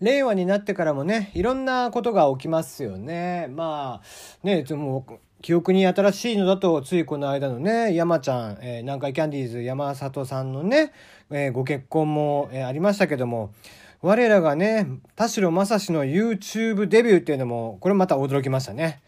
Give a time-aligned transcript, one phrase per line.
[0.00, 3.48] 令和になってからもね、いろんなことが起きますよね。
[3.50, 5.06] まあ、ね、でも、
[5.40, 10.92] 記憶に新しいのだと、ついこの間のね、山ちゃん、えー、南海キャンディーズ山里さんのね、
[11.30, 13.52] えー、ご結婚も、えー、ありましたけども、
[14.00, 14.86] 我らがね、
[15.16, 19.02] 田代正史の YouTube デビューっていうのも、これまた驚きましたね。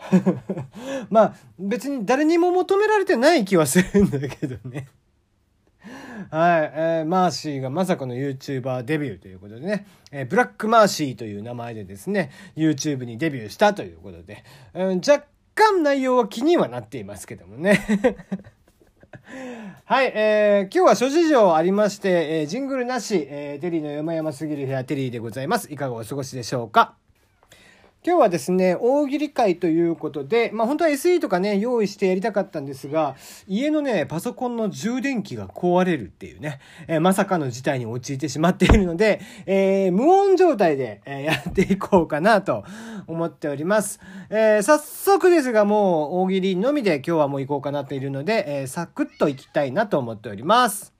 [1.10, 4.88] まあ、別に誰にも求められてない気はするんだけどね。
[6.30, 14.44] はい、えー、マーシーがまさかの YouTuber デビューということでね、えー、ブラックマーシーという名前でですね、YouTube にデビューしたということで、
[14.74, 17.80] うん、若干内容は気にはなっていますけどもね。
[19.84, 25.72] はい、えー、今日は諸事情ありまして、えー、ジングルなし、えー、テリーの山々すぎる部屋テリーでございます。
[25.72, 26.94] いかがお過ごしでしょうか？
[28.02, 33.14] 今日はですね、大喜利会ということで、まあ本当は SE とかね、用意してやりたかったんですが、
[33.46, 42.64] 家のね、パソコンの充電器が壊れるっていうね、えー、まさかの事態に陥ってしまっているので、えー、無音状態で、えー、やっていこうかなと
[43.06, 44.00] 思っております。
[44.30, 50.99] え早速ですが、もう大喜利のみで今日はもう行こうかなといるので、えサクッと行きたいなと思っております。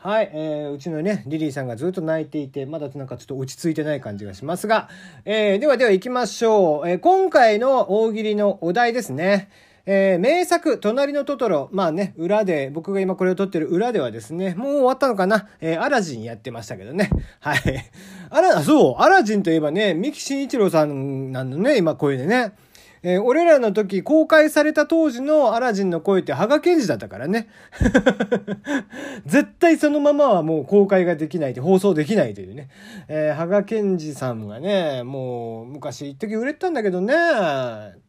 [0.00, 4.88] はい、えー、うちのね、リリーさんがずっと泣いていて、まだなんかちょっと落ち着いてない感じがしますが、
[5.24, 6.88] えー、ではでは行きましょう。
[6.88, 9.50] えー、今回の大喜利のお題ですね。
[9.86, 11.68] えー、名作、隣のトトロ。
[11.72, 17.10] まあね、裏で、僕が今これを撮ってる裏ではですね、もう終わったのかなえー、アラジンやってましたけどね。
[17.40, 17.60] はい。
[18.30, 22.52] あら、そう、アラジンといえばね、三木慎一郎さんなんのね、今声でね。
[23.02, 27.48] えー、俺らの時公開された当時のアラジンの声って羽賀健二だったからね。
[29.26, 32.68] 絶対そのままはもう公開ができないで放送できないというね。
[33.08, 37.14] えー、羽賀健二さんがね、もう昔一時売れてたんだけどね、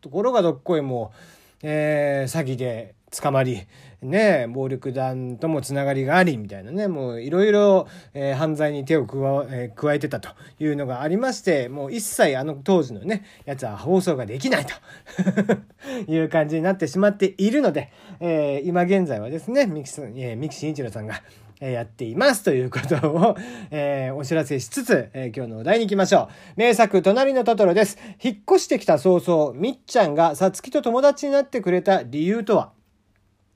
[0.02, 3.64] ところがどっこいもう、えー、詐欺で捕まり、
[4.02, 7.88] ね、暴力団ともつながりがあり、みたいなね、もういろいろ
[8.38, 9.18] 犯罪に手を加,、
[9.50, 10.30] えー、加えてたと
[10.60, 14.74] いうのがありまして、もう一切あの当時のね、やつは放送ができないと
[16.12, 21.22] いう感じになってしまっているので、えー、今現在はですね、三木,、えー、三木慎一郎さんが、
[21.68, 23.38] やっていますということを、
[23.72, 26.34] えー、お知らせしつつ、えー、今日のお題に行きましょう。
[26.56, 27.98] 名作、隣のトトロです。
[28.24, 32.72] 引っ越してきた早々、みっちゃんがさつきと友達になってくれた理由とは？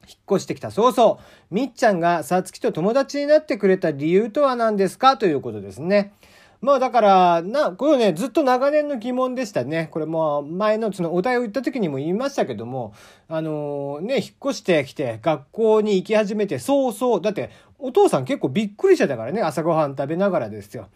[0.08, 1.20] 引っ越してきた早々、
[1.50, 6.14] みっちゃんがさつきと友達になってくれた理由とは何ですかということですね。
[6.64, 9.90] まあだから、な、これね、ずっと長年の疑問でしたね。
[9.92, 12.94] これも前のそのお題を言った時にも言いましたけども、
[13.28, 17.50] あのー、ね、引っ越してきて学校に行き始めてそうそう、だって
[17.86, 20.88] お父さん結構びっくりしてたからね、朝ごはん食べながらですよ。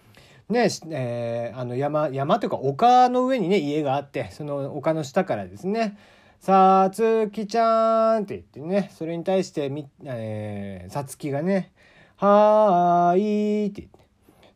[0.47, 5.97] ね、えー、あの山、山というか丘の上にね、家があって、その丘の下からですね、
[6.39, 11.73] さつきちゃんって言ってね、それに対してみ、えー、さつきがね、
[12.15, 13.99] はーいって言って。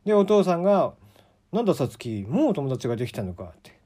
[0.06, 0.94] で、お父さんが、
[1.52, 3.78] なんださつき、もう友達ができたのかって。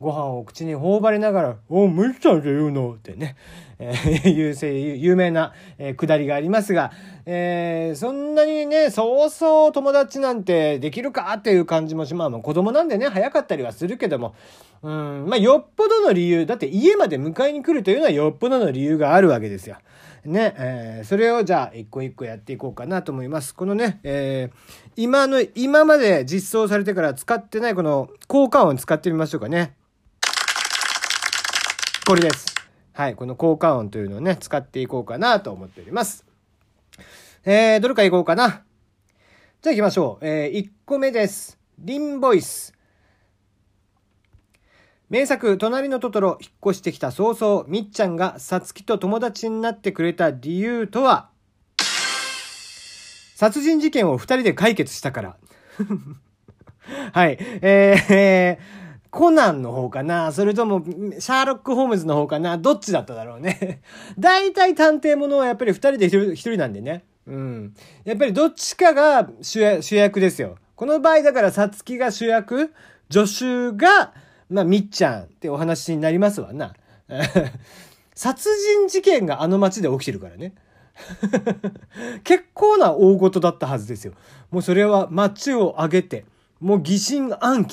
[0.00, 3.36] ご飯を口に頬張りながら、おむちゃんって言うのってね、
[3.80, 6.92] えー、 有名、有名な、えー、くだりがありますが、
[7.26, 14.34] えー、そんなにね、そうそう友達なんてできるかっていう感じもし、まあ、まあ子供なんでね、早かったりはするけども、
[14.82, 19.76] うん、まあよっぽどの理由、だって家まで迎えに来るというのはよっぽどの理由があるわけですよ。
[20.24, 23.54] ね、えー、それをじゃあ一個一個やっていこうかなと思います。
[23.54, 29.74] このね、えー、今の、今まで実装されてから使ってないこの効果音使ってみましょうかね。
[32.06, 32.59] これです。
[32.92, 33.14] はい。
[33.14, 36.24] この効果音というのをね、使っていこうかなと思っております。
[37.44, 38.62] えー、どれかいこうかな。
[39.62, 40.26] じゃあ行きましょう。
[40.26, 41.58] えー、1個目です。
[41.78, 42.74] リンボイス。
[45.08, 51.30] 名作、隣のトトロ、引っ越してきた早々、みっちゃんがさつきと友達になってくれた理由とは？
[53.34, 55.36] 殺人事件を二人で解決したから。
[57.12, 57.38] はい。
[57.40, 63.82] えー、コナンの方かなそれとも、シャーロック・ホームズの方かなどっちだっただろうね。
[64.18, 67.04] 大体探偵ものはやっぱり二人で一人なんでね。
[67.26, 67.74] うん。
[68.04, 70.56] やっぱりどっちかが主役ですよ。
[70.76, 72.72] この場合だからさつきが主役、
[73.10, 74.12] 助手が、
[74.48, 76.74] まあ、みっちゃんってお話になりますわな。
[78.14, 78.48] 殺
[78.78, 80.54] 人事件があの街で起きてるからね。
[82.22, 84.12] 結構な大事だったはずですよ。
[84.50, 86.24] もうそれは街を挙げて、
[86.60, 87.68] もう疑心暗鬼。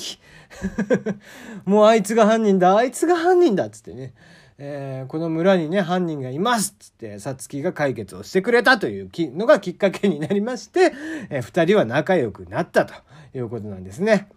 [1.64, 4.14] もうあいつが犯人だ、あいつが犯人だっつってね。
[4.60, 10.92] えー、この村にね、犯人がいますっつって、さつきが解決をしてくれたというのがきっかけになりまして、
[11.30, 12.94] えー、二人は仲良くなったと
[13.34, 14.28] いうことなんですね。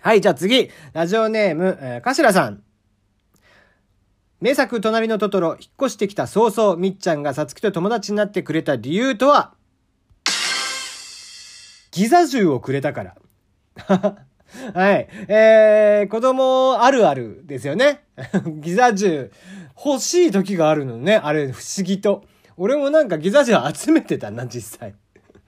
[0.00, 2.62] はい、じゃあ次、ラジオネーム、えー、かしらさん。
[4.40, 9.54] 名作、隣のトトロ、引っ越してきた早々、みっちゃんがさつきと友達になってくれた理由とは？
[11.90, 13.14] ギザ銃をくれたから。
[14.74, 15.08] はい。
[15.28, 18.04] えー、子供あるあるですよね。
[18.60, 19.30] ギザ銃
[19.84, 21.16] 欲しい時があるのね。
[21.16, 22.24] あれ不思議と。
[22.56, 24.94] 俺もなんかギザ銃集めてたな、実際。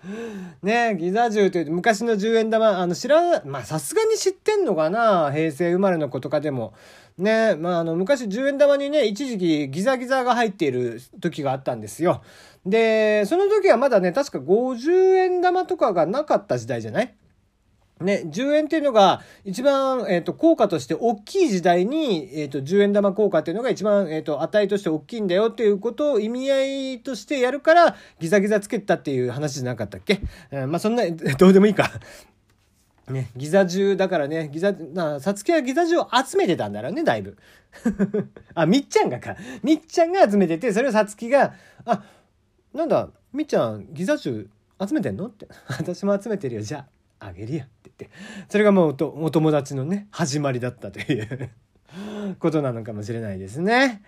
[0.62, 5.31] ねギザ銃という昔の10円玉、あの知ら、まあさすがに知ってんのかな？
[5.32, 6.75] 平成生まれの子とかでも。
[7.19, 12.23] ねまああの昔10円玉にね、一時期ギザギザが入っている時があったんですよ。
[12.67, 17.14] で、その時はまだね、確か50円玉とかがなかった時代じゃない？
[18.00, 30.20] ね、10円っていうのが一番、えっ、ー、と、効果として大きい時代に、えっ、ー、と、10円玉効果っていうのが一番、えっ、ー、と、値として大きいんだよっていうことを意味合いとしてやるから、ギザギザつけたっていう話じゃなかったっけ、
[30.50, 31.04] えまあ、そんな、
[31.38, 31.90] どうでもいいか。
[33.08, 37.38] ね、ギザ銃だからね、ギザ、な、さつきはギザ銃を集めてたんだろうね、だいぶ。
[38.54, 39.37] あ、みっちゃんがか。
[39.62, 41.54] みっちゃんが集めてて、それをさつきが、
[41.87, 42.02] あ、
[42.75, 44.50] なんだ、みっちゃん、ギザ銃
[44.87, 45.28] 集めてんの？
[45.28, 45.49] って。
[45.78, 46.60] 私も集めてるよ。
[46.62, 46.87] じゃあ、
[47.18, 47.64] あげるよ。
[47.64, 48.10] って言って
[48.48, 51.50] それがもうお友達のね始まりだったという
[52.38, 54.02] ことなのかもしれないですね。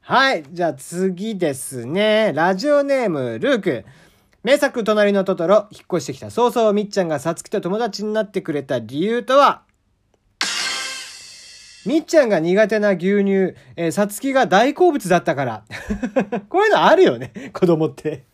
[0.00, 0.44] はい。
[0.50, 2.32] じゃあ次ですね。
[2.34, 3.84] ラジオネーム、ルーク。
[4.42, 9.62] 名作、隣のトトロ、引っ越してきた早々みっちゃんがさつきと友達になってくれた理由とは？
[11.86, 15.64] みっちゃんが苦手な牛乳、えー、さつきが大好物だったから。
[16.50, 18.24] こういうのあるよね、子供って。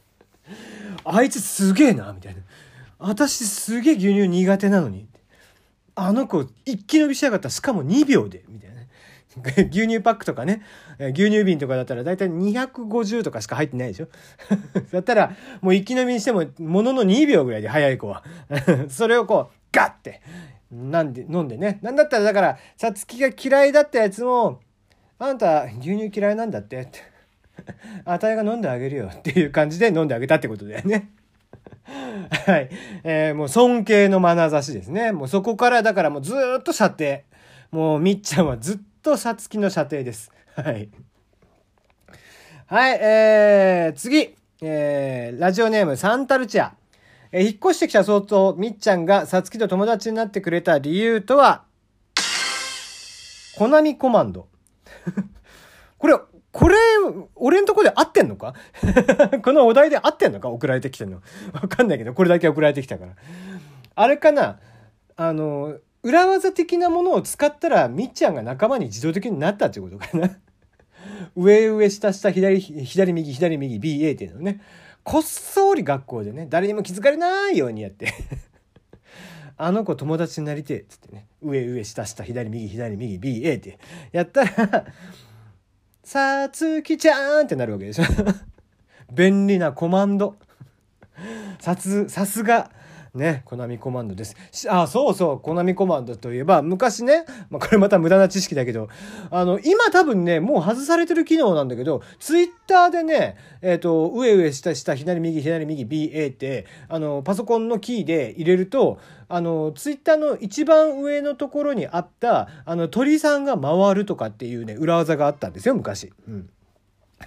[1.05, 2.41] あいつすげえな、みたいな。
[3.00, 5.08] 私すげえ牛乳苦手なのに。
[5.97, 7.50] あの子一気伸びしやがった。
[7.50, 8.44] しかも2秒で。
[8.49, 8.81] みたいな。
[9.70, 10.62] 牛乳パックとかね、
[10.99, 14.08] 牛乳瓶とかだったら大体250とかしか入ってないでしょ
[14.93, 18.25] だったら、もう一気飲みにしても、ものの2秒ぐらいで早い子は。
[18.88, 20.20] それをこう、ガッて、
[20.73, 21.79] なんで、飲んでね。
[21.82, 24.61] なんだったらだから、さつきが嫌いだったやつも、
[25.19, 26.88] あんた牛乳嫌いなんだって。
[28.05, 31.11] あたいが飲んであげるよっていう感じで飲んであげたってことだよね。
[32.46, 32.70] はい。
[33.05, 35.12] えー、もう尊敬の眼差しですね。
[35.12, 37.20] もうそこからだからもうずっと射程。
[37.70, 40.32] もうみっちゃんはずっとさつきの射程です。
[40.55, 40.88] はい。
[42.67, 44.34] はい、えー、次。
[44.62, 46.75] えー、ラジオネームサンタルチア。
[47.32, 51.64] えー、引っ越してきた相当、みっちゃんがさつきと友達になってくれた理由とは、
[53.56, 54.49] コナミコマンド。
[55.99, 56.14] これ、
[56.52, 56.76] これ、
[57.37, 58.55] 俺んとこで合ってんのか？
[59.43, 60.49] このお題で合ってんのか？
[60.49, 61.23] 送られてきてんの。
[61.52, 63.12] わかんないけど、これだけ送られてきたから。
[63.94, 64.58] あれかな？
[65.17, 70.38] あの、裏技的なものを使ったら、みっちゃんが仲間に自動的になったってことかな？
[71.37, 74.61] 上上下下左、左右左右 BA っていうのね。
[75.03, 78.12] こっそり学校でね、誰にも気づかれないようにやって
[79.56, 81.26] あの子友達になりてえっつってね。
[81.43, 83.79] 上上下下左右左右 BA って
[84.12, 84.87] やったら
[86.11, 88.05] さつきちゃんってなるわけでしょ
[89.15, 90.35] 便利なコマンド。
[91.61, 92.73] さつ、さすが。
[93.15, 94.37] ね、コナミコマンドです。
[94.69, 98.89] あ、そうそう、コナミコマンドといえば、昔ね、まあ、これまた無駄な知識だけど、
[99.31, 108.99] あの、今多分ね、もう外されてる機能なんだけど、ツイッターでね、えっ、ー、と、上上下下、左右左右 BA って、あの、パソコンのキーで入れると、
[109.29, 116.13] あの、ツイッターの一番上のところにあった、あの、鳥さんが回るとかっていうね、裏技があったんですよ、昔。
[116.29, 116.49] うん。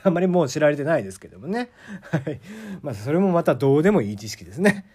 [0.01, 1.69] あんまりもう知られてないですけどもね。
[2.11, 2.39] はい。
[2.81, 4.85] まあ、それもまたどうでもいい知識ですね。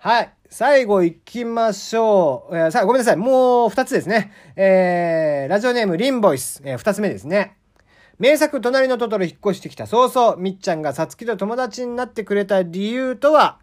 [0.00, 0.32] はい。
[0.48, 2.56] 最後行きましょう。
[2.56, 3.16] えー、さあ、ごめんなさい。
[3.16, 4.32] もう二つですね。
[4.54, 6.62] えー、ラジオネームリンボイス。
[6.64, 7.56] えー、二つ目ですね。
[8.20, 13.58] 名作隣のトトロ引っ越してきた早々、みっちゃんがさつきと友達になってくれた理由とは、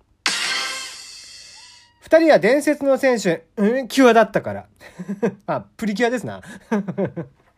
[2.02, 4.66] 二人は伝説の選手、うん、キュアだったから。
[5.48, 6.42] あ、プリキュアですな。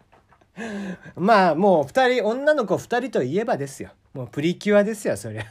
[1.15, 3.89] まあ、もう二人、女の子二人といえばですよ。
[4.13, 5.45] もうプリキュアですよ、そりゃ。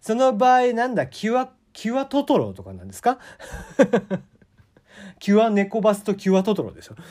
[0.00, 1.48] その場合、なんだ、キュア
[1.80, 3.20] キュアトトロとかなんですか？
[5.20, 6.96] キュア猫バスとキュアトトロでしょ？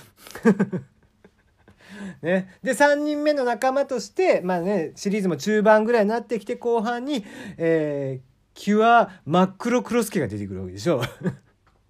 [2.21, 7.24] ね、で3人目の仲間としてまあねシリーズも中盤ぐらいになってきて後半に、
[7.57, 11.01] えー、キュア真っ黒クロスケが出てくるわけでしょ？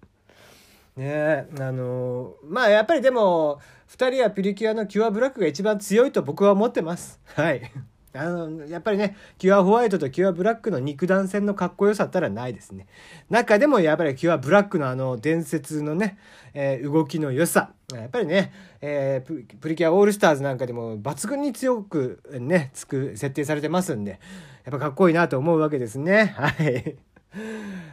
[0.96, 7.18] ねあのー、まあやっぱりでも2人はプリキュアのキュアブラックが一番強いと僕は思ってます。
[7.34, 7.72] はい。
[8.14, 12.86] あの、やっぱりね、キュアホワイトとキュアブラックの肉弾戦のかっこよさったらないですね。
[13.30, 16.18] 中でもやっぱりキュアブラックのあの伝説のね、
[16.54, 17.72] えー、動きの良さ。
[17.92, 24.20] やっぱりね、えー、プリキュアオールスターズなんかでも抜群に強くね、つく、設定されてますんで、
[24.64, 26.34] やっぱかっこいいなと思うわけですね。
[26.36, 26.96] はい。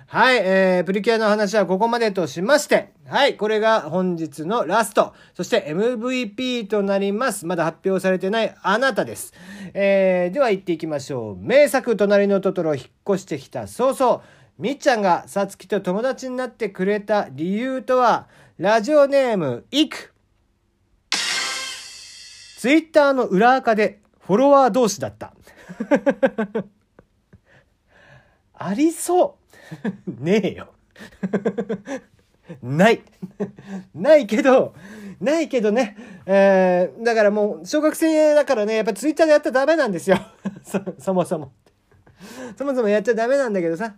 [0.08, 7.46] はい、えー、プリキュアの話はここまでとしまして、はい、これが本日のラスト、そして MVP となります。
[7.46, 9.34] まだ発表されてないあなたです。
[9.74, 11.38] えー、では行っていきましょう。
[11.38, 14.22] 名作、隣のトトロ、引っ越してきた早々、
[14.58, 18.28] みっちゃんがさつきと友達になってくれた理由とは、
[18.58, 20.14] ラジオネーム、いく。
[22.58, 25.34] ツイッターの裏垢でフォロワー同士だった。
[28.58, 29.38] ありそ
[30.12, 30.24] う。
[30.24, 30.74] ねえよ。
[32.62, 33.02] ない。
[33.94, 34.74] ないけど、
[35.20, 35.98] ないけどね。
[36.26, 40.18] えー、だからもう、小学生だからね、やっぱツイッターでやったらダメなんですよ。
[40.64, 41.54] そ、そもそも。
[42.58, 43.96] そもそもやっちゃダメなんだけどさ。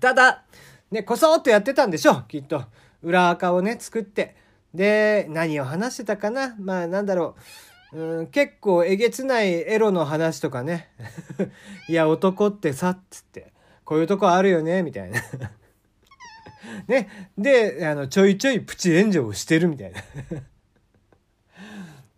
[0.00, 0.44] ただ、
[0.90, 2.64] ね、こそっとやってたんでしょきっと。
[3.02, 4.36] 裏垢をね、作って。
[4.74, 7.36] で、何を話してたかなまあ、なんだろ
[7.92, 7.98] う。
[7.98, 10.88] うん、結構えげつないエロの話とかね。
[11.88, 13.52] いや、男ってさ、つって。
[13.84, 15.20] こういうとこあるよね、みたいな。
[16.88, 17.08] ね。
[17.36, 20.02] で、あの、ちょいちょいプチ炎上をしてるみたいな。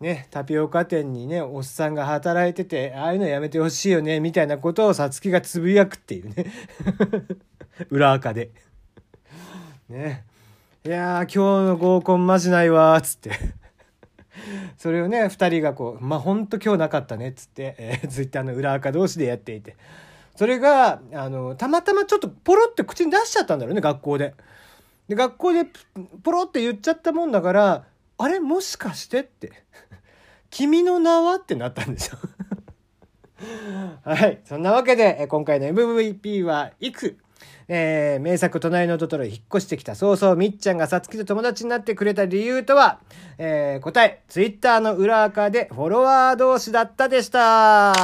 [0.00, 6.46] ね、タピオカ店にね、おっさんが働いてて、ああいうのやめてほしいよね、みたいなことをさつきがつぶやくっていうね。
[7.90, 8.50] 裏垢で。
[9.88, 10.24] ね。
[10.84, 11.36] いや、今日
[11.68, 13.30] の合コンマジないわー、つって。
[14.76, 19.76] それをね、二人がこう、まあ、ほんと今日なかったね、つって、えー、ツイッターの裏垢同士でやっていて。
[20.36, 24.34] それが、あの、たまたまちょっとポロって口に出しちゃったんだろうね、学校で。
[25.08, 25.66] で、学校で
[26.22, 27.84] ポロって言っちゃったもんだから、
[28.18, 28.40] あれ？
[28.40, 29.52] もしかしてって。
[30.50, 31.36] 君の名は？
[31.36, 32.18] ってなったんですよ
[34.04, 34.40] はい。
[34.44, 37.18] そんなわけで、今回の MVP はいく？
[37.66, 43.00] えー、名作隣のトトロ引っ越してきた早々みっちゃんがさつきと友達になってくれた理由とは、
[43.38, 47.92] えー、答え、ツイッターの裏垢でフォロワー同士だったでした。
[47.92, 47.94] は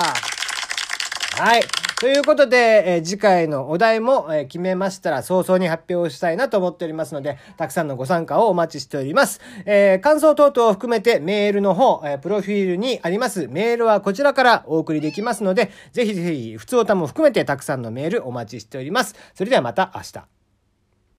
[1.58, 1.79] い。
[2.00, 9.42] ということで、えー、次回のお題も、えー、決めましたら早々に発表したいなと思っておりますので、たくさんのご参加をお待ちしております。
[9.66, 19.14] えー、感想等々を含めてメールの方、えプロフィールにありますメールはこちらからお送りできますので、ぜひぜひ、普通歌も含めてたくさんのメールお待ちしております。
[19.34, 20.39] それではまた明日。